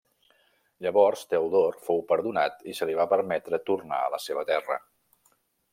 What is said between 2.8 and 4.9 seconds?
li va permetre tornar a la seva terra.